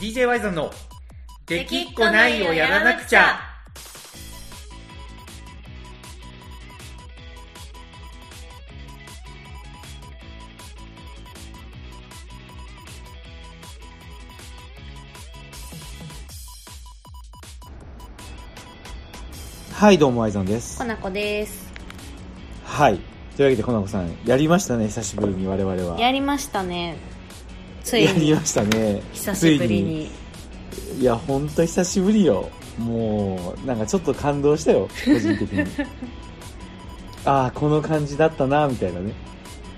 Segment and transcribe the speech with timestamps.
[0.00, 0.70] DJ ワイゾンの
[1.46, 3.40] 「できっこないをやらなくちゃ」
[19.74, 20.78] はいどうもワイゾンです。
[20.78, 21.70] コナコです。
[22.64, 22.98] はい。
[23.36, 26.00] というわけでコナコさんやりましたね久しぶりに我々は。
[26.00, 26.96] やりましたね
[27.84, 29.02] ついにやりましたね。
[29.12, 30.10] 久しぶりに。
[30.98, 32.50] いや本当久しぶりよ。
[32.78, 35.64] もうなんかちょっと感動したよ個人的に。
[37.24, 39.12] ああこの感じだったなみたいなね。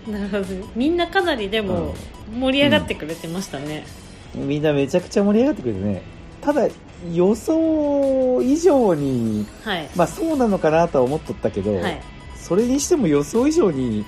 [0.07, 0.45] なるほど。
[0.77, 1.95] みんなかなりでも
[2.33, 3.85] 盛り上がってくれてましたね、
[4.35, 6.03] みんなめちゃくちゃ盛り上がってくれてね。
[6.41, 6.69] ただ
[7.13, 9.89] 予想以上にはい。
[9.97, 12.01] まあそうなのかなとは思っとったけど、はい。
[12.37, 14.05] それにしても予想以上に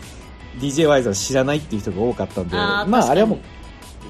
[0.60, 3.38] d j ワイズは知らないっていう人が多かったんでまああれはもう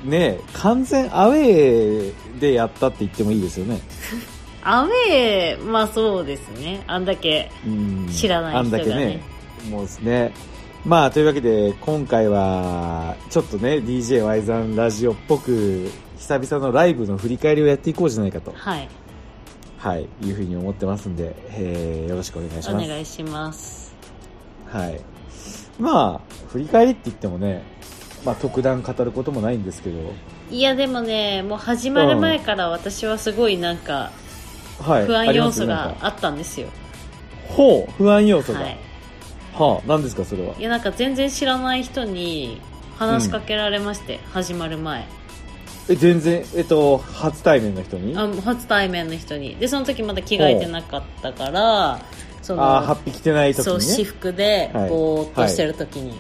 [0.05, 3.81] ね完全アウェーでやったって言ってもいいですよね。
[4.63, 6.83] アウェーまあそうですね。
[6.87, 8.09] あんだけうん。
[8.11, 8.83] 知らない人がね。
[8.83, 9.23] あんだけね。
[9.71, 10.33] もうですね。
[10.85, 18.89] まあというわけで今回はちょっとね d j ワイザンラジオっぽく久々のライブの振り返りをやっていこうじゃないかと、はい。
[19.79, 22.89] はい、いうふうに思ってますんで、えーよろしくお願いしおます。
[22.89, 23.95] 願いします。
[24.67, 25.01] はい。
[25.79, 27.63] まあ、振り返りって言ってもね、
[28.25, 29.97] まあ、特段語ることもないんですけど、
[30.51, 34.11] いやでもねもう始まる前から私はすごいなんか
[34.81, 35.07] はい。
[35.07, 36.69] 不安要素があったんですよ。
[37.49, 38.61] ほう、不安要素が？
[38.61, 38.79] ははい
[39.61, 40.55] あ、何ですか、それは？
[40.57, 42.61] いやなんか全然知らない人に
[42.97, 45.05] 話しかけられまして、始まる前。
[45.89, 48.17] え、全然、えっと、初対面の人に？
[48.17, 49.57] ああ初対面の人に。
[49.57, 52.01] でその時まだ着替えてなかったから
[52.49, 54.05] そのあー、8匹着てない時そう私にね。
[54.05, 54.89] 服ではい。
[54.89, 56.19] ぼーっとしてる時に、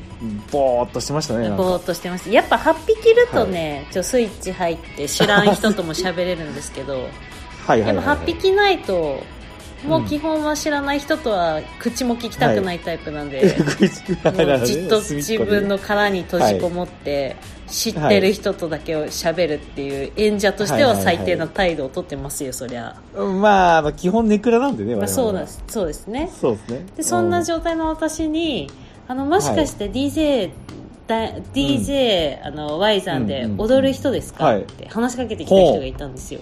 [0.52, 1.48] ぼーっとしてましたね。
[1.48, 7.08] ぼーっとしてますやっぱ8匹着るとね、ちょスイッチ入って知らん人とも喋れるんですけど。
[7.66, 8.18] はいはいはい、でもはい。
[8.18, 9.22] 8匹ないと
[9.86, 17.36] もううん基本は知らない人とは口も聞きたくないタイプなんで、口もうじっと隅自分の殻に閉じこもって、
[17.68, 26.30] 知ってる人とだけを喋るっていう演者としては最低な態度をとってますよ、そりゃ、まあ、まあ、基本ネクラなんでね、まあ、そうなんですそうですね。
[26.40, 26.86] そうですね。
[26.96, 28.70] でそんなう状態の私に
[29.06, 30.50] あのもしかして DJ、
[31.06, 34.62] だ DJ、あの Y さんで踊る人ですか、はい。
[34.62, 36.40] って話しかけてきた人がいたんですよ。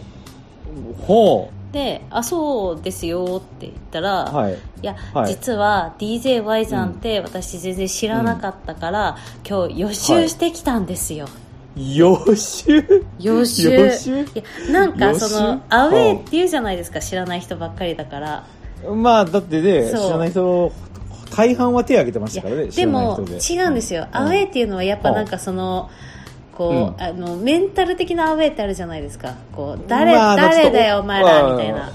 [1.06, 4.34] ほで「あそうですよ」って言ったら、う。
[4.34, 4.54] はい。
[4.54, 5.28] いや、はい。
[5.28, 11.28] 実は DJY さんって私全然知らなかったから、今日予習してきたんですよ、
[11.76, 13.04] 予習？
[13.20, 13.70] 予習。
[13.70, 14.22] 予習？
[14.22, 14.42] いや
[14.72, 18.44] なんかそのアウェーって言うじゃないですか知らない人ばっかりだから。
[18.94, 20.72] まあ、だってね、知らない人、
[21.36, 23.18] 大半は手挙げてましたからね、知でも。
[23.20, 25.90] 違うんですよ、アウェーっていうのはやっぱなんかその
[26.56, 27.02] こう、うん。
[27.02, 29.34] あのメンタル的なアウェーってあるじゃないですか。
[29.54, 31.92] こう誰,、まあ誰だよお前らみたいな。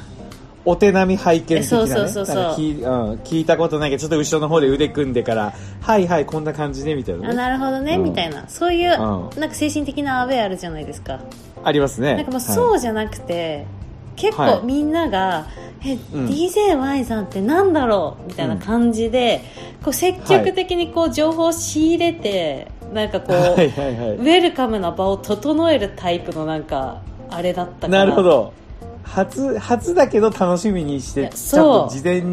[0.63, 1.63] お手並み拝見的な、ね。
[1.63, 2.35] そうそうそうそう。
[2.53, 7.27] 聞い,、うん、聞いたことないけど、ちょっと後ろの方で腕組んでから、はいはい、こんな感じね、みたいな、ね。
[7.29, 8.03] あなるほどね、うん。
[8.03, 8.45] みたいな。
[8.47, 8.97] そういう、うん。
[9.39, 11.19] なんか精神的なアウェーあるじゃないですか。
[11.63, 12.15] ありますね。
[12.15, 13.65] なんかもうそうじゃなくて、
[14.15, 14.59] 結はい。
[14.59, 15.47] 構みんなが
[15.83, 15.97] 「え、ん。
[16.27, 19.41] DJY さんってなんだろう?」みたいな感じで、
[19.83, 28.53] こう積極的にこう情報を仕入れて、なんかこう、 はいはいはいウェルカムな場を整えるタイプのなんかあれだったからなるほど。
[29.03, 32.23] 初、初だけど楽しみにして、ちゃんと事前、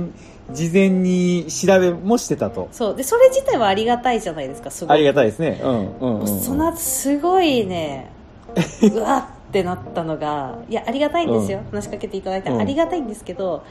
[0.52, 2.68] 事前に調べもしてたと。
[2.72, 5.60] そうでそれ自体はありがたいじゃないですかすごいありがたいですね。
[5.62, 6.40] うん、うん、うん。
[6.40, 8.10] その後すごいね
[8.94, 13.62] うわってなったのがいやありがたいんですよ、話しかけていただいてうんありがたいんですけど、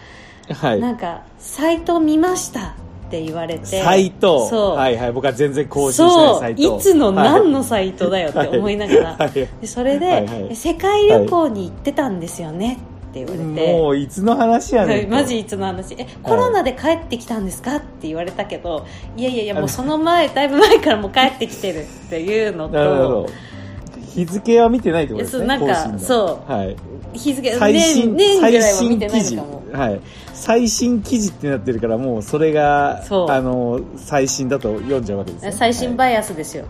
[0.50, 0.80] はい。
[0.80, 2.76] なんか「サイト見ました」
[3.08, 4.48] って言われてサイト。
[4.50, 5.12] そう、はいはい。
[5.14, 6.78] 僕は全然更新してないサイト。
[6.78, 12.78] いつの何のはいサイトだよって思いながら、はいでそれで、はいはい世界旅行に行ってたんですよね
[13.10, 15.12] って言われて、もういつの話やねんと。
[15.12, 18.86] マジいつの話えコロナで帰ってきたんですかって言われたけど
[19.16, 23.30] いやいやいやもうその前だいぶ前からもう帰ってきてるっていうのなるほどと。
[24.18, 25.46] 日付は見てないってことですね。
[25.46, 26.76] なんかそうはい。
[27.14, 29.34] 日付最新、年年ぐらい最は見てな新記事。
[29.36, 30.02] いのかもはい。
[30.34, 35.52] 最新記事ってなってるから、もうそれが、そうあの、最新だと読んじゃうわけですね。
[35.52, 36.66] 最新バイアスですよ、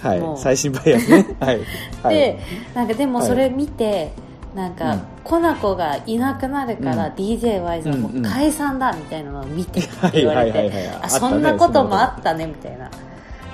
[0.00, 0.22] はい。
[0.36, 1.26] 最新バイアスね。
[1.38, 1.60] はい。
[2.02, 2.38] はいで
[2.74, 4.10] なんかでもそれ見て、
[4.56, 9.80] なんか、うんコナコがいなくなるから、うん DJY さんも解散だみたいなのを見て
[10.12, 10.90] 言われて。
[11.00, 12.90] あそんなこともあったねみたいな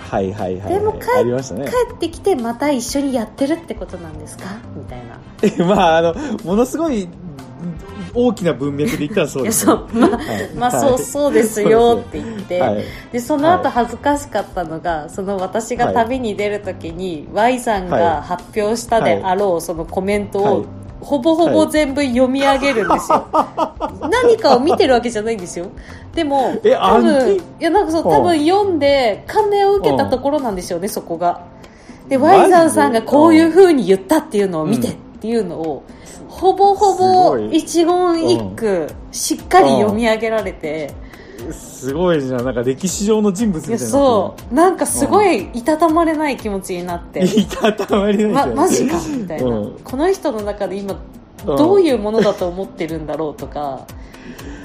[0.08, 0.74] はいはいはいはい。
[0.74, 1.66] でも帰ありましたね。
[1.66, 4.44] 帰ってきてまた一緒にやってるってことなんですか？
[4.74, 5.20] みたいな。
[5.42, 6.14] えまあ、あの、
[6.44, 7.08] ものすごい、
[8.14, 9.88] 大きな文脈で言ったらそうですそう。
[9.92, 10.54] まあ、はい。
[10.54, 12.84] まあそうそうですよって言って、はい。
[13.12, 20.66] でその後恥ずかしかったのが、その私が旅に出るときに、Y さんが発表したであろうそのコメントを、はい
[21.00, 23.26] ほぼほぼ全部読み上げるんですよ、
[24.10, 25.66] 何かを見てるわけじゃないんですよ。
[26.14, 28.10] でもえ多暗分い記やなんかそううん。
[28.10, 31.40] 多分読んで感銘を受けたところなんでしょうねそこが。
[32.08, 35.82] でマジで Y さんさんがこういう風に言ったっていうのを見てっていうのを、
[36.28, 37.58] ほぼほすぼごい。
[37.58, 40.94] 一言一句しっかり読み上げられて、
[41.52, 42.44] すごいじゃん。
[42.44, 43.86] なんか歴史上の人物みたいな。
[43.86, 44.54] そう。
[44.54, 48.46] なんかすごいいたたまれない気持ちになって、 いたたまりない。
[48.48, 49.78] ま、マジかみたいな、うん。
[49.82, 50.96] この人の中で今
[51.44, 53.86] どういうものだと思ってるんだろうとか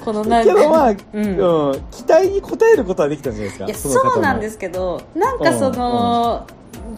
[0.03, 1.71] このなんかけどまあ、ううん。
[1.71, 4.01] ん期待に応えることはできたんじゃないですか。
[4.01, 6.45] そうなんですけどなんかその、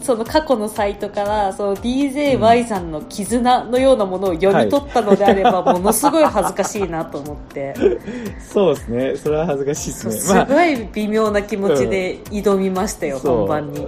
[0.02, 7.74] その過去のサイトからその DJY さんの絆のようなものを読み取ったのであれば、ものすごい恥ずかしいなと思って、
[8.40, 9.16] そうですね。
[9.16, 10.14] それは恥ずかしいですね。
[10.14, 13.86] すごい微妙な気持ちで挑みましたよ、本番に。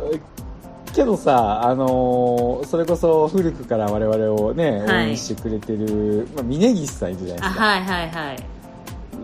[0.94, 5.10] けどさ、あのーそれこそ古くから我々をね、応はい。
[5.10, 7.64] 援してくれてる、まあ、峯岸さんいるじゃないですか。
[7.64, 8.38] あはいはいはい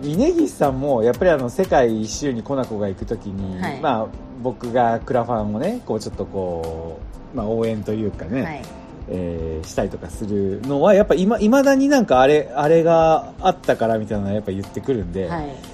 [0.04, 3.80] 峯岸さんも、やっぱりあの、世界一周にコナコが行くときに、はい。
[3.82, 4.08] まあ、
[4.42, 7.00] 僕がクラファンをね、こうちょっとこ
[7.34, 8.62] う、まあ、応援というかね、はい。
[9.10, 15.73] えーしたりとかするのは、やっぱ今、未だになんかあれ、あれがあったからみたいなのはやっぱ言ってくるんで、はい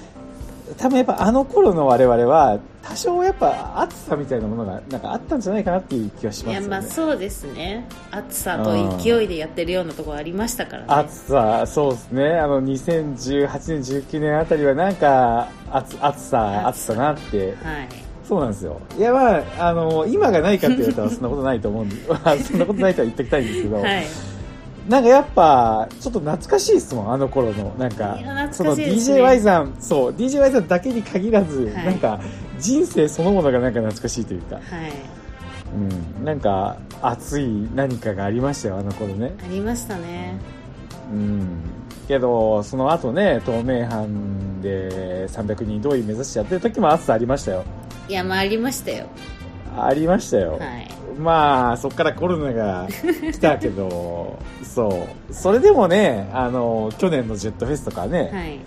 [0.80, 6.68] 多分やっぱあの頃の我々は、多少やっぱ暑さみたいなものがなんかあったんじゃないかなっていう気はしいやますよね。
[6.68, 12.38] まあそうですね暑さと勢いでやってるようなところありましたからね暑さ、そうですね。
[12.38, 17.54] あの、2018年、19年あたりはなんか、暑暑さ、暑さなって。
[17.62, 17.88] はい
[18.26, 18.80] そうなんですよ。
[18.96, 24.06] いや、まあ、あの、今がないかって言われたらそんなことないと思うんで、ま あそんなことないとは言っておきたいんですけど、はい
[24.88, 27.74] なんかやっぱ、ちょっと懐かしいですもん、あの頃の。
[27.78, 31.86] なんかいや、その DJY さん、そう、DJY さんだけに限らず、はい。
[31.86, 32.20] なんか、
[32.58, 34.64] 人生そのものがなんか懐かしいというか、はい。
[36.18, 39.34] うん、なんか、熱い何かがありましたよ、あの頃ね。
[39.44, 40.38] ありましたね。
[41.12, 41.60] うん。
[42.08, 47.64] けど、その後ね、透明版で300人同意目指してやってる時も暑さありましたよ。
[48.08, 49.06] いやまあありましたよ。
[49.78, 50.58] ありましたよ。
[50.58, 52.88] はいまあ、そっからコロナが
[53.32, 55.34] 来たけど、 そう。
[55.34, 58.60] それでもね、あの、去年のジェットフェスとかね、はい。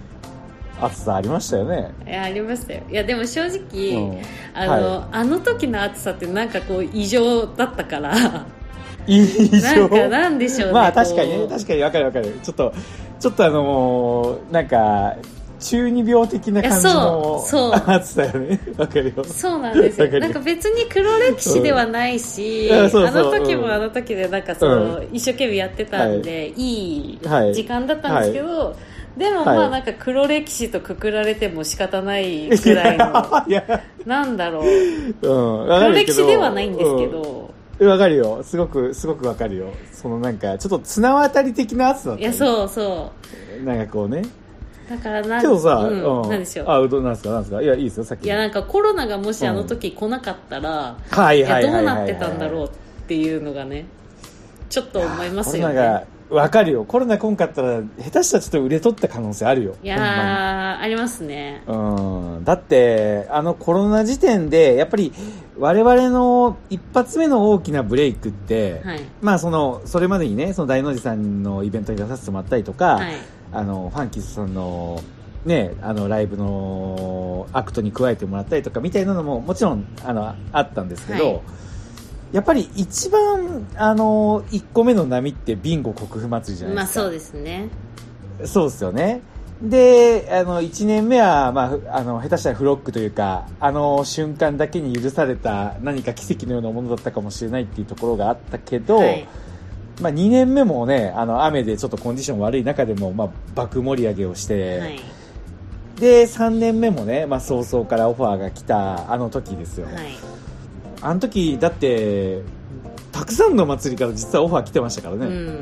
[0.81, 1.91] 暑さありましたよね。
[2.05, 2.81] いやありましたよ。
[2.89, 4.21] いやでも正直、うん。
[4.53, 8.13] あの、はあの時の暑さってなんかこう異常だったから。
[9.05, 12.39] いいなんかなんでしょうねまあ確かにね、確かにわかるわかる。
[12.41, 12.73] ちょっと、
[13.19, 15.15] ちょっとあのーなんか、
[15.63, 17.83] 中二病的な感じのいやそうそう。
[17.87, 18.59] 暑さよね。
[18.77, 19.23] わかるよ。
[19.23, 20.19] そうなんですよ。
[20.19, 22.75] なんか別に黒歴史ではないし、うん。
[22.75, 23.61] いやそうそうあの時うん。
[23.61, 28.75] もあの時でなんかその、う一生懸命やってたんで、い、いはい時間だったんですけど、
[29.17, 29.67] でもまはい。
[29.67, 33.05] あなんか黒歴史とくくられても仕方ないぐらいの
[33.47, 34.63] いや、なんだろう。
[34.65, 35.67] うん。
[35.67, 37.07] 黒歴史ではないんですけ。
[37.07, 37.87] ど、うん。
[37.87, 38.41] わかるよ。
[38.43, 39.67] すごく、すごくわかるよ。
[39.91, 43.11] そのなんか、ちょっと綱渡り的な暑さだったいやそうそ
[43.61, 43.63] う。
[43.63, 44.23] なんかこうね。
[44.93, 46.29] だからなんけどさ、うんうん。
[46.29, 46.65] なんでしょう。
[46.69, 47.61] あ、うどんなんですかなんですか。
[47.61, 48.25] いや、いいですよ、さっき。
[48.25, 51.71] いやなんかコロナがもしあの時来なかったら、はいいやどはいはい。
[51.71, 52.69] うはいはいなってたんだろうっ
[53.07, 53.85] ていうのがね
[54.69, 56.83] ちょっと思いますよコロナがね、わかるよ。
[56.85, 59.75] コロナ来んかったら、下手したらちょっと売れとった可能性あるよ。
[59.83, 61.63] いやーありますね。
[61.67, 62.43] うん。
[62.43, 65.13] だって、あのコロナ時点で、やっぱり、
[65.59, 69.01] 我々の一発目の大きなブレイクって、はい。
[69.21, 73.15] まあその、それまでにね、そのダイノジさんのイベントに出させてもらったりとか、はい
[73.53, 75.01] あの、ファンキスさんの、
[75.45, 81.41] ね、あの、ライブのアクトに加えてもらったりとかみたいなのももちろん、あの、あったんですけど、はい
[82.33, 87.01] やっぱり一番、あの、1個目の波ってビンゴ国府祭りじゃないですか。
[87.01, 87.69] まあそうですね
[88.43, 89.21] そうですよね。
[89.61, 99.27] で、あの、1年目は、まあふ、あの、下手したらフロックというか、あの瞬間だけに許された何か奇跡のようなものだったかもしれないっていうところがあったけど、はい
[100.01, 104.99] まあ、2年目もね、あの、雨でちょっとコンディション悪い中でも、まあ、爆盛り上げをして、はい
[105.99, 109.85] で、3年目もね、まあ、早々からオファーが来たあの時ですよ。
[109.87, 109.95] はい
[111.01, 112.41] あの時、だって、
[113.11, 115.25] たくさんの祭りから実はオファー来てましたからね。
[115.25, 115.59] うん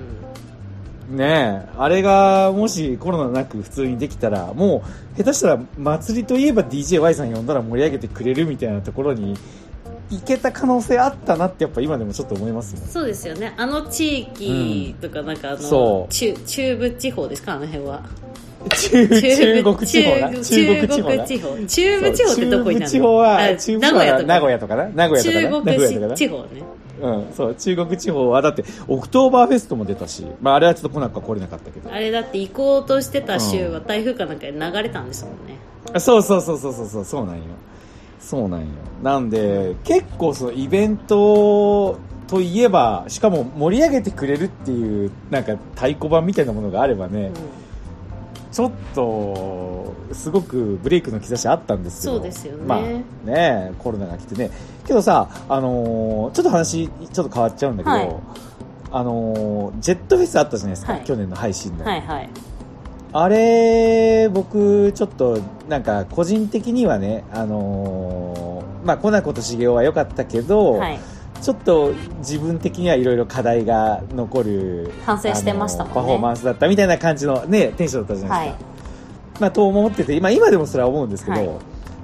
[1.17, 4.83] ねえ、あれがもしコロナなく普通にできたら、も
[5.13, 9.35] う下手したら祭りといえば DJY さん呼んだら盛り上げてくれるみたいなところに
[10.11, 12.87] 行けた可能性あったなってやっぱ今でもちょっと思いますもん。
[12.87, 13.53] そうですよね。
[13.57, 16.13] あの地域とかなんかあの、そう。
[16.13, 18.01] 中中部地方ですかあの辺は。
[18.69, 20.29] 中、中国地方な？
[20.29, 21.25] 中中国地方な？
[21.25, 22.33] 中部地方。
[22.33, 22.85] ってどこになるの？
[22.85, 24.89] 中部地方は、あ中部地方は名古屋とかな？
[24.89, 25.59] 名古屋とかな？
[25.75, 26.63] 中国地方ね。
[27.01, 31.91] うん、そう、中国地方は、だって、オクトーバーフェストも出たし、まあ、あれはちょっと来なか来れなかったけど。
[31.91, 35.57] あれだって行こうとしてた州は台風かなんかで流れたんですもんね、
[35.93, 37.41] あそうそうそうそうそうそう、そうなんよ。
[38.21, 38.67] そうなんよ。
[39.03, 41.97] なんで、結構そのイベント
[42.27, 47.31] といえば、しかも盛り上げてくれるっていう、なんか太鼓判みたいなものがあればね、
[48.51, 52.13] ちょっと、すごくブレイクの兆しあったんですけど。
[52.15, 52.81] そうですよねまあ
[53.27, 54.51] ね、コロナが来てね。
[54.85, 58.15] けどさ、あのーちょっと話、ちょっと変わっちゃうんだけど、はい
[58.93, 61.85] あのージェットフェスあったじゃないですか、はい去年の配信の。
[61.85, 62.29] はいはい
[63.13, 68.51] あれ、僕、ちょっと、なんか、個人的にはね、あのー
[68.85, 70.99] まあ、コナコと茂雄は良かったけど、はい。
[71.41, 75.95] ちょっと自分的にはいろいろ課題が残る、反省してましたもんね。
[75.95, 78.63] パフォーマンスだったみたいな感じのね、テンションだったじゃないですか。
[78.65, 78.71] は
[79.39, 81.49] まあ、と思ってて、今、今でもそれは思うんですけど、はい。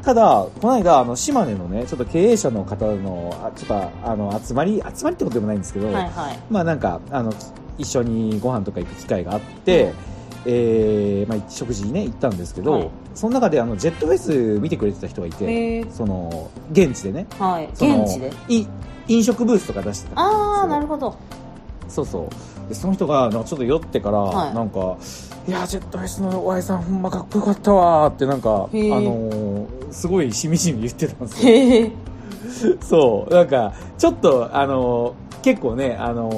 [0.03, 6.39] ただ、この間、あの、島根のね、ちょっと経営者の方の、あちょっと、あの、集まり、集まりってことでもないんですけど、はいはい。
[6.49, 7.31] まあなんか、あの、
[7.77, 9.93] 一緒にご飯とか行く機会があって、
[10.49, 12.89] えーまあ、食事にね、行ったんですけど、はい。
[13.13, 17.69] その中であの、ジェットフェス見てくれてた人がいて、その、現地でね、はい。
[17.73, 18.31] その現地で？
[18.47, 18.67] い
[19.09, 20.21] 飲食ブースとか出してた。
[20.21, 21.09] ああなるほほど。
[21.11, 21.17] ど。
[21.89, 22.29] そうそ
[22.65, 22.69] う。
[22.69, 24.53] で、その人が、なんかちょっと酔ってから、はい。
[24.53, 24.97] なんか、
[25.47, 31.91] いや、ジェットフェスの Y さんほんまかっこよかったわーって、なんか、あのへーーすごいしみじみ言ってたんですよ。
[32.81, 36.29] そう、なんか、ちょっと、あのー結構ね、あの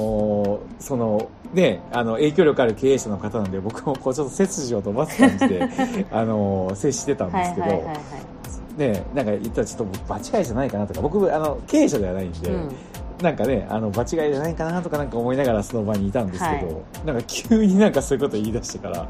[0.44, 5.68] ーその、ね、あの、影響力ある経営者の方なんで、僕もこう、ちょっと背筋を飛ばす感じで、
[6.12, 7.96] あのー接してたんはいですけど、はいはいはい
[8.78, 12.68] ね、なんか言ったらちょっと場違いじゃないかなとか、僕、あの、経営者ではないんで、うん
[13.22, 19.06] なんかね、あの、場違いじゃないかなとかなんか思いながらその場にいたんですけど、はいなんか急になんかそういうこと言い出してから、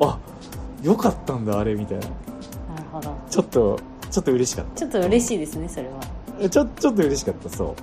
[0.00, 0.18] あ、
[0.82, 2.06] よかったんだ、あれ、みたいな。
[2.06, 2.14] なる
[2.90, 3.78] ほどちょっと、
[4.10, 6.00] ちょっと嬉しかっちょっと嬉しいですねそれは
[6.40, 6.48] た。
[6.48, 7.74] ちょ、ちょっと嬉しかった、そう。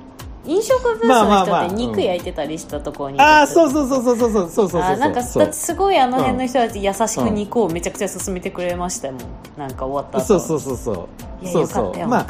[0.48, 4.82] 飲食ブースまあまのあまあ人って肉焼いてたりしたところにああ、そうそうそうそうそうそうそうそうそう。
[4.98, 9.22] なんかそうだってすごいあの辺の人たち優しく肉をめちゃくちゃ勧めてくれましたもん
[9.58, 11.10] なんか終わった後そうそうそうそ
[11.42, 11.44] う。
[11.44, 12.10] いやそうそよかったよう。
[12.10, 12.28] ま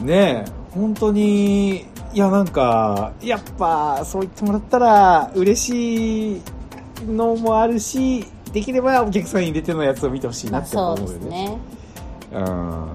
[0.00, 6.42] あ、ねえ、本当に、いやなんか、やっぱ、そう言ってもらったら、嬉しい
[7.06, 11.24] のもあるし、できればお客さんに入れてのやつを見てほしいなってまあそう思うよね。
[11.24, 11.58] ですね
[12.32, 12.88] うん。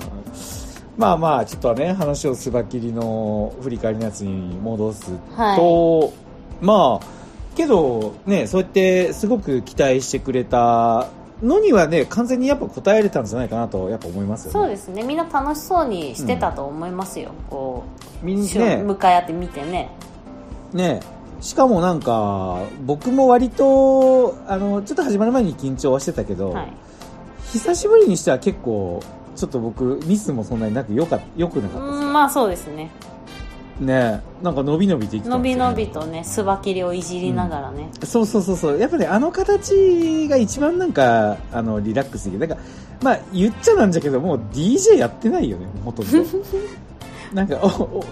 [0.98, 6.12] まあまあ、ちょっとね、話をすばきりの振り返りのやつに戻すと、は
[6.60, 7.08] まあ、
[7.56, 11.10] けど、ね、そうやってすごく期待してくれた
[11.44, 14.54] のにはね、完全にやっぱ答えれたんじゃないかなと、やっぱ思いますよね。
[14.54, 15.04] そうですね。
[15.04, 18.78] みんな楽しそうにしてたと思いますよ、こう、しみんね。
[18.78, 19.92] 向かい合って見てね。
[20.74, 21.00] ね。
[21.42, 26.74] しかもなんか、僕も割と、あの、ちょっと始まる前に緊張はしてたけど、はい。
[27.52, 29.02] 久しぶりにしては結構、
[29.38, 32.90] ちょっと僕、ミスもそんなになくよか、よくなかったですうんまあそうですね
[33.80, 38.80] ねなんか伸び伸びできたのびんですよねのびとねスバキリをいじりながらね、そうそうそうそう。
[38.80, 42.48] やっぱね、あの形が一番なんか、あの、リラックスできる。
[42.48, 42.64] なんか、
[43.04, 46.12] まあ、言っちゃなんじゃけど、もう DJ やってないよね、ほとんど。
[47.34, 48.04] なんかお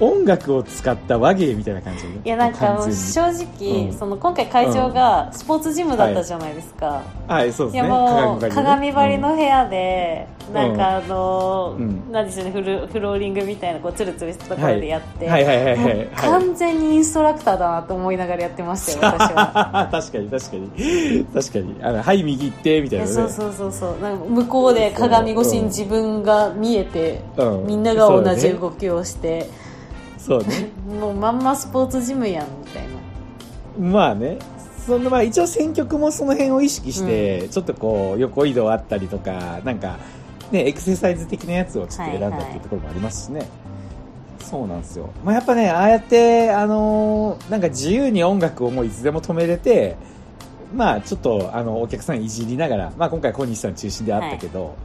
[0.00, 2.06] お、音楽を使った和芸みたいな感じ。
[2.06, 3.92] いやなんか正直、うん。
[3.92, 7.88] その今回会場がスポーツジムだったじゃないですか、はい、そうですね。
[7.88, 12.12] いやもう鏡張りの部屋で、なんかあのーうん。
[12.12, 15.84] なんでしょうねフルフローリングみたいなこうツルツルしたところでやって、はいはいはいはい。
[15.84, 19.88] はいもう完全にインストラクターだなと思いながらやってましたよ 私は。
[19.90, 21.26] 確かに確かに。
[21.34, 21.76] 確かに。
[21.82, 23.10] あの、はい、右行って、みたいなね。
[23.10, 24.02] そうそうそうそう。
[24.02, 27.66] なんか向こうで鏡越しに自分が見えて、うん。
[27.66, 29.48] みんなが同じ動きをして、
[30.18, 30.70] そうね。
[31.00, 32.82] もうまんまスポーツジムやんみたい
[33.80, 34.38] なまあね。
[34.86, 39.96] そのまあ一応選曲もその辺を意識して、ちょっとこう横移動あったりとか、なんか
[40.52, 43.48] ね、エクササイズ的なやつをちょっと選んだっていうところもありますしね。
[44.38, 45.10] そうなんですよ。
[45.24, 49.96] まあやっぱね、ああやって、あのーなんか自由に音楽をもういつでも止めれて、
[50.74, 54.76] まあちょっとあのお客さんいじりながら、まあ今回小西さん中心であったけど、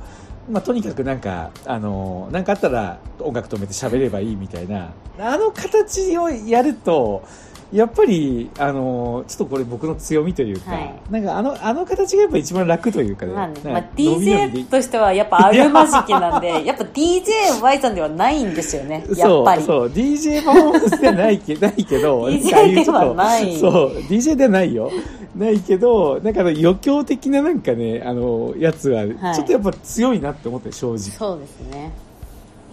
[0.50, 7.24] まあとにかくなんか、あのーなんかあったら音楽止めて喋ればいいみたいな、あの形をやると、
[7.72, 13.34] やっぱり、あのーちょっとこれ僕の強みというか、はいなんかあの、あの形がやっぱ一番楽というかね。
[13.34, 24.92] まあねまあ、DJ としてはやっぱあるまじきなんで やっぱ DJY さんではないんですよねやっぱりそう、そう、DJ パフォーマンスではないけないけど、 DJ ではないそう、DJ ではないよ。
[25.36, 30.98] ないけど、なんか余興的ななんかね、あの、やつは、はいちょっとやっぱ強いなって思って、正直。
[31.00, 31.92] そうですね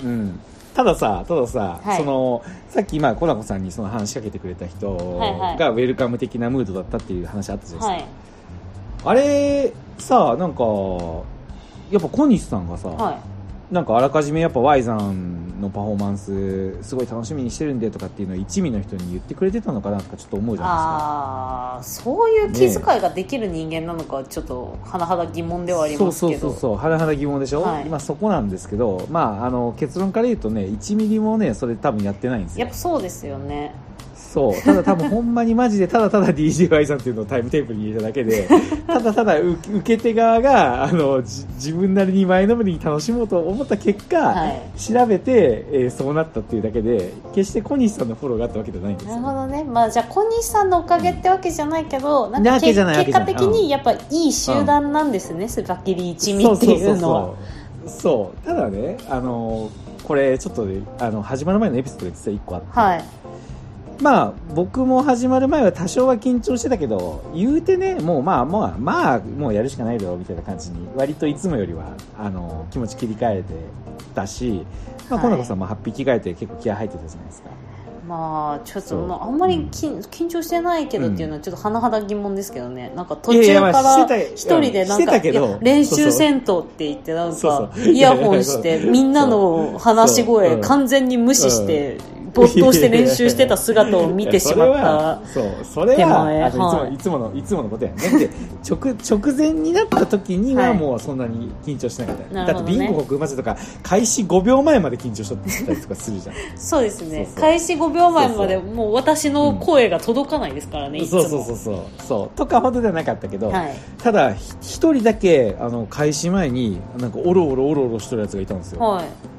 [0.02, 0.40] うん。
[0.78, 1.96] たださ、たださ、はい。
[1.98, 4.94] その、さっき今、コナコさんにその話しかけてくれた人
[5.58, 8.06] がウェルカム的なムードだったっていう話あったじゃないです
[9.02, 9.10] か。
[9.10, 9.18] はい。
[9.18, 10.62] あれ、さ、なんか、
[11.90, 13.18] やっぱ小西さんがさ、は
[13.72, 26.30] なんかあらかじめやっぱ Y さんのパフォーマンスすごい楽しみにしてるんでとかっていうのを一味の人に言ってくれてたのかなとかちょっと思うじゃないああそういう気遣いができる人間なのかちょっと甚だ疑問ではありですかますけど。
[26.32, 27.86] そうそうそうそう甚だ疑問でしょ、はい。
[27.86, 32.60] 今そこなんですけど、まあ、あの結論から言うとね1ミリもねそれ多分やってないんですよ。
[32.60, 33.74] やっぱそうですよね
[34.32, 34.62] そう。
[34.62, 38.46] ただ多分ほんまにマジでただただ DJY さんっていうのをタイムテープに入れただけで
[38.86, 44.78] ただただ受受け手側があのじ自分なりに前のめりに楽しもうと思った結果、はい。
[44.78, 49.20] 調べて、えーそうなったっていうだけで決して小西さんのフォローがあったわけじゃないんですよ。
[49.20, 49.64] なるほどね。
[49.64, 57.22] まあじゃあ小西さんのおかげってわけじゃないけど、なんか結果的にやっぱいい集団なんですね、スバキリ一味っていうのは。
[57.22, 57.34] そう
[57.86, 58.46] そうそうそう。
[58.46, 59.70] ただねあの
[60.04, 63.04] これちょっとねあの始まる前のエピソードで実は1個あって、はい
[64.00, 73.54] まあ僕も始まる前は多少は緊張してたけど言うてねもうまあまあまあもうやるしかないだろうみたいな感じに割といつもよりはあの気持ち切り替えて
[74.14, 74.64] たし、
[75.10, 75.24] まあ、はい。
[75.24, 77.48] 今度こそまあハッピー着替えて結構気合入ってたじゃないですか。
[78.06, 79.70] まあちょっとまああんまりうん。
[79.70, 82.92] き緊張してないけどっていうのはちょっと甚だ疑問ですけどね。
[82.94, 85.18] なんか途中から一人でなんか
[85.60, 90.60] 練習戦闘って言ってなんかイヤホンしてみんなの話し声うん。
[90.62, 91.98] 完全に無視して
[92.34, 94.74] 没頭して練習してた姿を見てしまっ
[95.22, 98.30] たそうそれ手ははいいつもいつものいつものことやねで
[98.68, 119.38] 直直前になった時にはもうそんなに緊張しなかったよ、なるほどねだってビンゴ国まぜとか開始5秒前まで緊張しとったりとかするじゃんそうですねそうそう開始5秒前までもう私の声が届かないですからね、いつもそうそうそうそうそうとかほどではなかったけど、はいただ一人だけあの開始前になんかオロオロオロオロしてるやつがいたんですよ、はい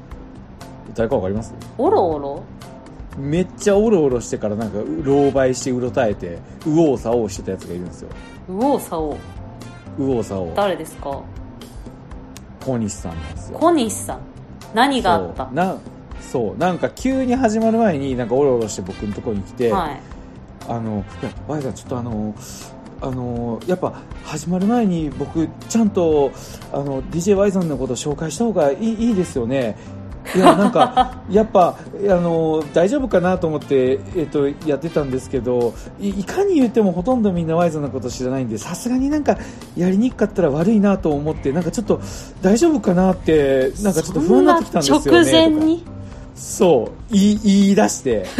[0.94, 2.42] 誰かわかりますおろおろ
[3.18, 8.08] めっちゃオロオロしてからなんか狼狽してうろたえて右往左往してたやつがいるんですよ。
[8.48, 9.16] 右往左往。
[9.98, 10.54] 右往左往。
[10.54, 11.22] 誰ですか？
[12.64, 13.58] 小西さんなんですよ。
[13.58, 14.20] 小西さん。
[14.74, 15.44] 何があった？
[15.46, 15.54] そう。
[15.54, 15.76] な
[16.20, 16.58] そう。
[16.58, 20.00] なんか急に始まる前になんかオロオロして僕のところに来て、はい。
[20.68, 22.34] あのいや Y さんちょっとあの
[23.02, 26.30] あのやっぱ始まる前に僕ちゃんと
[26.70, 29.76] あの DJY さんのことを紹介した方がいいいいですよね
[30.34, 39.38] いやなんかやっぱあの大丈夫かなと思って、えっとやってたんですけどいいかに言ってもほとんどみんな Y さんのこと知らないんでさすがになんか
[39.76, 42.00] やりにくかったら悪いなと思ってなんかちょっと
[42.42, 45.84] 大丈夫かなってなんかちょっと不安になってきたんですよねそんな直前に？
[46.34, 48.26] そう言い言い出して。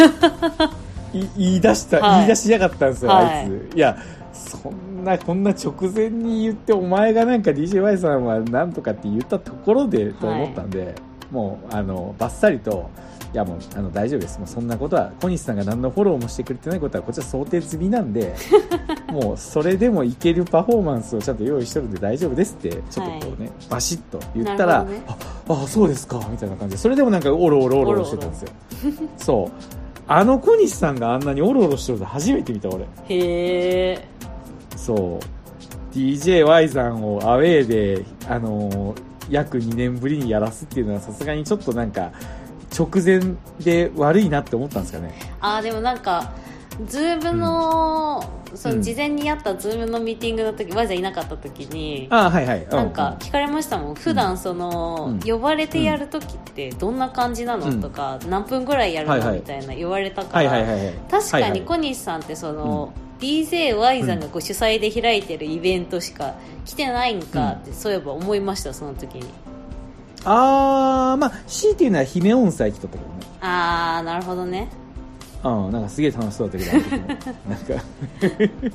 [1.12, 2.16] い言い出した、はい。
[2.18, 3.26] 言い出しやがったんですよ、はい。
[3.26, 3.76] あいつ。
[3.76, 3.96] いや
[4.32, 10.94] そんなこんな直前に言ってお前がなんか DJY さんはなんとかって言ったところでと思ったんで、
[11.30, 12.90] もうあのバッサリと
[13.32, 14.38] いやもうあの大丈夫です。
[14.38, 18.34] もうそんなことは小西さんが何のフォローもしてくれてないことはこっちは想定済みなんで
[19.12, 25.00] もうそれでもいけるパフォーマンスをちゃんと用意してるんで大丈夫ですってちょっとこうね、バシッと言ったら、ね。
[25.06, 25.16] あ
[25.48, 28.48] あそうですかみたいな感じでそれでもなんかオロオロオロオロしてたんですよ。
[29.16, 29.50] そう。
[30.08, 32.82] あの小西さんがあんなにオロオロしてるの初めて見た俺。
[32.82, 34.08] へえ
[34.76, 35.94] そう。
[35.94, 42.10] DJY さんをアウェーで、あのー約2年ぶりにやらすっていうのはさすがにちょっとなんか
[42.76, 43.20] 直前
[43.62, 45.14] で悪いなって思ったんですかね。
[45.40, 46.32] あーでもなんか
[46.86, 48.22] ズームの,、
[48.54, 48.76] そうん。
[48.78, 52.66] の事前にあったズームのミーティングの時 Yさんいなかった時にああはいはい。
[52.68, 53.94] なんか聞かれましたもん。
[53.96, 55.20] 普段その、うん。
[55.20, 57.80] 呼ばれてやる時ってどんな感じなの、うん。
[57.82, 59.34] とか何分ぐらいやるの、はいはい。
[59.36, 60.94] みたいな言われたかはいら、はいはいはい。
[61.10, 61.60] 確かにはいはい。
[61.62, 69.28] 小西さんってその、DJY さんがこう主催で開いてるイベントしか来てないんかって、そういえば思いましたその時に。
[70.24, 73.20] ああまあ C っていうのは姫音祭来とったけどね。
[73.40, 74.68] ああなるほどね。
[75.42, 76.98] うん、なんかすげえ楽しそうだったけど、
[77.48, 77.84] なんか。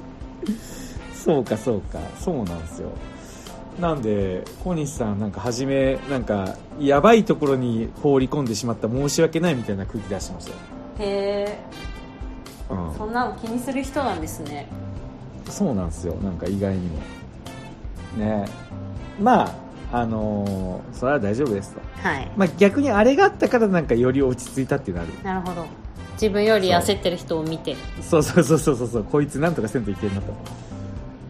[1.13, 2.89] そうかそうか、そうなんですよ。
[3.79, 10.58] なんで、小西さんなんか初め、なんか、やばいところに放り込んでしまった申し訳ないみたいな空気出してましたよ。
[10.99, 11.60] へえ
[12.69, 12.97] うん。
[12.97, 14.67] そんなの気にする人なんですね。
[15.49, 16.97] そうなんですよ、なんか意外にも。
[18.17, 18.45] ね。
[19.19, 21.82] まあ、あのーそれは大丈夫ですと。
[22.01, 22.32] はい。
[22.36, 25.23] まあ逆にあれがあったからなんかより落ち着いたっていうのはある。
[25.23, 25.65] なるほど。
[26.13, 27.75] 自分より焦ってる人を見て。
[28.01, 29.04] そうそうそうそうそうそう。
[29.04, 30.34] こいつなんとかせんといけんなと。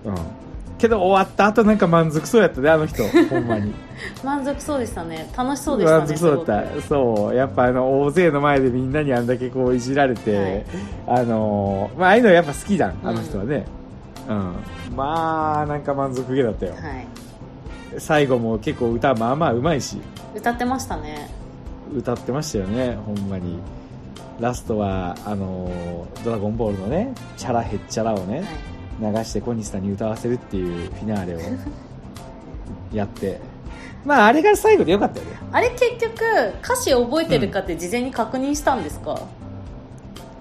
[0.06, 0.45] うん
[0.78, 3.04] けど終わった後なんか満足そうやったねあの人。
[3.30, 3.74] ほんまに。
[4.24, 5.30] 満足そうでしたね。
[5.36, 6.82] 楽しそうでしたね満足そうだった。
[6.82, 7.36] そう。
[7.36, 10.66] やっぱあの大勢の前でみんなにあんだけこういじられて、
[11.08, 13.66] あのーまあああいうのやっぱ好きじゃんあの人はね。
[14.28, 14.54] うん、
[14.96, 16.74] まあなんか満足げだったよ。
[16.74, 17.08] はい。
[17.98, 20.02] 最後も結構歌まあまあうまいし。
[20.36, 21.30] 歌ってましたね。
[21.96, 23.60] 歌ってましたよねほんまに。
[24.40, 31.40] ラストはあのードラゴンボールのねチャラヘッチャラをね、はい流して小西さんに歌わせるっていうフィナーレを
[32.94, 33.40] やって。
[34.06, 35.32] まああれが最後でよかったよね。
[35.52, 36.24] あれ結局
[36.64, 39.20] 歌詞覚えてるかって事前に確認したんですか、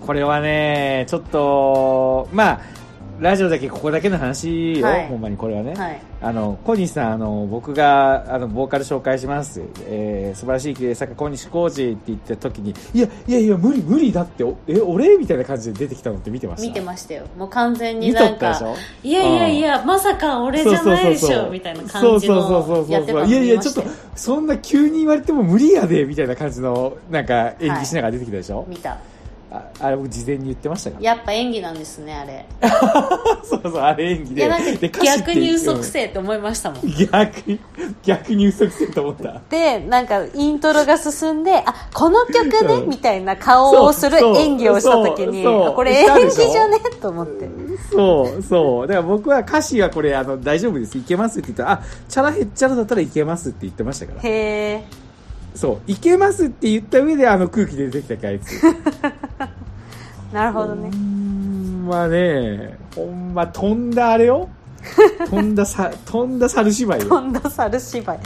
[0.07, 2.61] これはねちょっとまあ
[3.21, 5.07] ラジオだけここだけの話よ、はい。
[5.09, 15.17] ほんまにこれはね、はいあの小西さんあの僕があのボーカル紹介します、えー素晴らしい綺麗作家小西浩二って言った時にいやいやいや無理無理だっておえ俺？
[15.17, 16.67] みたいな感じで出てきたのって見てました？
[16.69, 17.27] 見てましたよ。
[17.37, 18.59] もう完全に見なんか
[19.03, 23.83] いやいやいやまさか俺じゃないでしょみたいな感じのやってたのいやいやちょっと
[24.17, 28.99] そんな急に言われても無理やでみたいな感じのなんか演技しながら出てきたでしょ、見た
[29.57, 30.97] ああれ僕事前に言ってましたか？
[30.97, 32.45] らやっぱ演技なんですねあれ。
[33.45, 34.91] そうそうあれ演技で。
[35.05, 36.81] 逆に嘘くせえって思いましたもん。
[36.85, 36.91] うん。
[36.93, 37.61] 逆に
[38.03, 39.41] 逆に嘘くせえと思った。
[39.49, 42.75] でなんかイントロが進んであこの曲ね？
[42.75, 42.89] うん。
[42.89, 46.79] みたいな顔をする演技をした時にこれ演技じゃね？
[47.01, 47.49] と思って。
[47.93, 48.87] そうそう。
[48.89, 50.99] だから僕は歌詞はこれあの大丈夫です。
[50.99, 54.21] いけますって言ったらあチャラヘッチャラだったらいけますって言ってましたから。
[54.23, 54.85] へえ
[55.55, 58.61] そういけますって言った上であの空気で出てきたかあいつ
[60.35, 60.91] なるほどね。
[60.91, 64.49] ほんまねほんま飛んだあれよ。
[65.31, 67.09] 飛んださ飛んだ猿芝居よ。
[67.09, 68.19] 飛んだ猿芝居。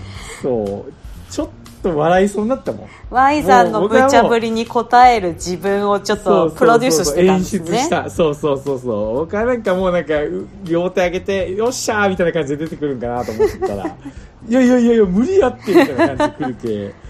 [0.43, 0.93] そう。
[1.31, 1.49] ちょっ
[1.83, 2.89] と笑いそうになったもん。
[3.11, 8.09] Y さんの無茶ぶりに応える自分をちょっとプロデュースしてたんです演出しねた。
[8.09, 9.17] そうそうそうそう。
[9.19, 13.85] 僕はなんかもうなんかう両手上げてよっしゃーみたいな感じで出てくるんかなと思ってたら
[14.49, 17.08] いやいやいやいや無理やってみたいな感じで来るけ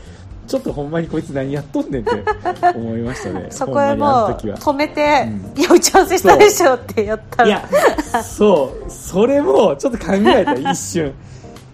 [0.49, 2.11] ちょっとほんまにこいつ何やっとんねんって
[2.75, 3.49] 思いましたね。
[3.53, 5.61] そこへもう止めて、うん。
[5.61, 7.43] いや打ち合わせしたでしょってやった。
[7.43, 7.69] らいや
[8.23, 8.91] そう。
[8.91, 11.13] それもちょっと考えた一瞬。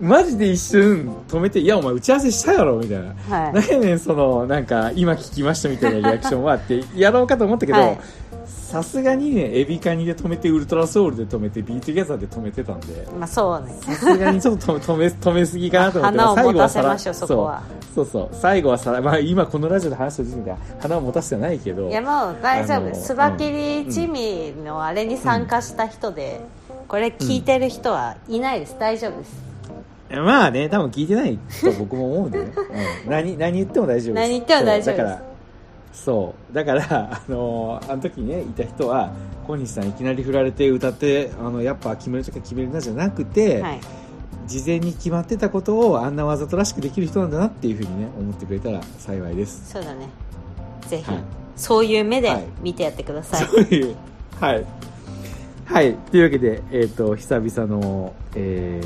[0.01, 3.53] マジで一瞬止めていやお前打ち合わせしたやろみたいな、はい。
[3.53, 7.99] なんやねんそのなんか今聞きましたみたいなリアクションはってやろうかと思ったけど、はい
[8.47, 13.07] さすがにねエビカニで止めてウルトラソウルで止めてビートギャザーで止めてたんで。
[13.19, 13.75] まあそうね。
[13.81, 17.63] さすがにちょっと止め止め 止めすぎかなと思って花を最後は持たせましょうそこは。
[17.95, 18.29] そうそう。
[18.33, 26.41] 最後はさら、まあ、今このラジオで話してる時点では花を持たせてはないけどいやもう大丈夫スバキリ一味のあれに参加した人で、
[26.89, 28.77] これ聞いてる人はいないです。
[28.79, 29.45] 大丈夫です。
[30.11, 32.53] まあね、多分聞いてないと僕も思うんでね。
[33.05, 34.29] うん、何、何言っても大丈夫です。
[34.29, 35.03] 何言っても大丈夫です。
[35.03, 35.34] そうだから、
[35.95, 36.55] そう。
[36.55, 36.83] だから、
[37.15, 39.13] あのーあの時ね、いた人は、
[39.47, 43.81] 小西さんいきなり振られて歌って、あの、やっぱ決めるときは決めるなじゃなくて、はい
[44.47, 49.71] 事前に決まってたことをあんなわざとらしくできる人なんだなっていうふうにね、思ってくれたら幸いです。
[49.71, 50.07] そうだね
[50.87, 51.23] ぜひ、はい
[51.57, 53.97] そういう目ではい見てやってください、そういう、
[54.41, 54.67] はい。
[55.65, 55.95] はい。
[55.95, 58.81] というわけで、えっ、と、久々の、え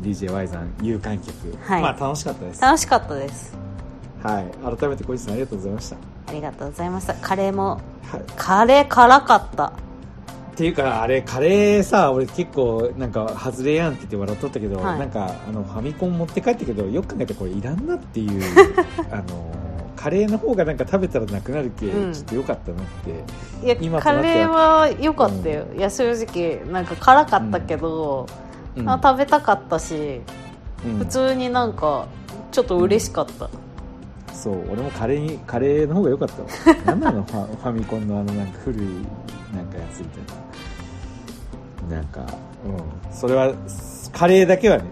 [0.00, 1.56] ー、DJY さん有観客。
[1.62, 2.62] はいまあ楽しかったです。
[2.62, 3.59] 楽しかったです
[4.22, 5.96] はい、改めて小西さんありがとうございました。
[6.28, 7.80] ありがとうございましたカレーも
[8.10, 9.66] はい、カレー辛かった。
[9.66, 9.72] っ
[10.56, 14.98] ていうかあれカレーさ俺結構なんか外れやんって言って笑っとったけど、はい。
[14.98, 18.42] なんかあのファミコン持って帰ったけどよく考えたらこれいらんなっていう
[19.10, 19.54] あの
[19.96, 22.12] カレーの方がなんか食べたらなくなるけ、うん。
[22.12, 22.84] ちょっとよかったなっ
[23.60, 28.26] ていや今カレーは良かったよ、いや正直なんか辛かったけど、
[28.76, 28.88] うん。
[28.88, 30.20] あ食べたかったし
[30.84, 30.98] うん。
[30.98, 32.06] 普通になんか
[32.52, 33.48] ちょっと嬉しかった、
[34.32, 36.48] そう俺もカレーにカレーの方が良かったわ。
[36.86, 37.22] なんなの？
[37.24, 38.86] ファファミコンのあのなんか古い
[39.54, 41.96] なんかやつみたいな。
[41.96, 42.20] なんか
[42.64, 43.14] うん。
[43.14, 43.52] それは
[44.12, 44.84] カレーだけはね。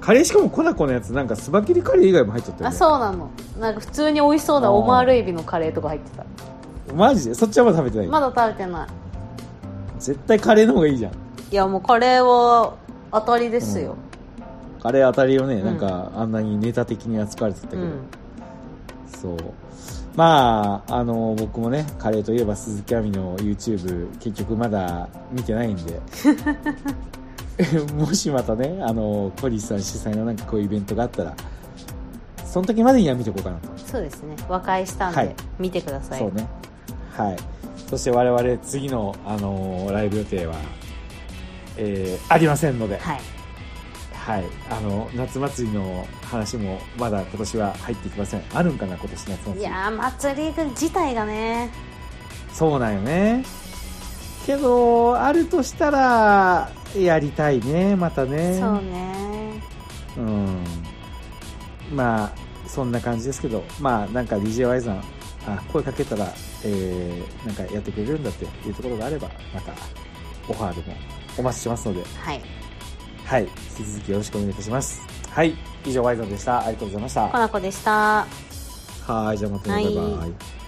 [0.00, 1.12] カレーしかもコナコのやつ。
[1.12, 3.30] なんかスバキリカレー以外も入っちゃったよあねそうなの。
[3.60, 6.24] なんか普通に美味しそうなオマールエビのカレーとか入ってた。
[6.94, 7.28] マジ？
[7.28, 8.88] でそっちはまだ食べてない、まだ食べてない。
[9.98, 11.12] 絶対カレーの方がいいじゃん。
[11.12, 11.16] い
[11.54, 12.74] やもうカレーは
[13.12, 13.96] 当たりですよ。
[14.82, 15.64] カレー当たりをね、ん。
[15.64, 17.90] なんかあんなにネタ的に扱われてたけど、うん、
[19.10, 19.36] そう。
[20.16, 26.00] まああの僕もねカレーといえば鈴木亜美の YouTube 結局まだ見てないんで。
[27.94, 31.34] もしまたねあのコリーさん主催のなんかこういうイベントがあったら
[32.50, 33.68] その時までには見ておこうかなと。
[33.76, 34.34] そうですね。
[34.48, 35.28] 和解したんはい。
[35.28, 36.48] で見てください、そうね。
[37.16, 37.36] はい。
[37.88, 40.54] そして我々次の、あのライブ予定は、
[41.76, 43.20] えーありませんので、はい
[44.20, 48.42] はい、あの夏祭りの話もまだ今年は入ってきません。
[48.52, 49.60] あるんかな今年夏祭り。
[49.60, 51.70] いやー祭り自体がね。
[52.52, 53.44] そうなんよね。
[54.44, 58.58] けどあるとしたらやりたいねまたね。
[58.60, 59.62] そうね。
[60.18, 60.64] うん。
[61.92, 62.32] まあ
[62.68, 63.64] そんな感じですけど。
[63.80, 64.98] まあなんか DJY さん
[65.46, 69.72] あ声かけたら、えーなんかやってくれるんだっていうところがあればまた
[70.46, 70.96] オファーでも
[71.38, 72.04] お待ちしてますので。
[72.18, 72.59] はい
[73.30, 73.42] はい。
[73.44, 75.00] 引き続きよろしくお願いいたします。
[75.30, 75.54] はい。
[75.86, 76.58] 以上 Y さんでした。
[76.58, 77.28] ありがとうございました。
[77.28, 78.26] コナコでした。
[79.06, 79.38] はい。
[79.38, 79.94] じゃあまたね、はいバイ。
[79.94, 80.59] バイ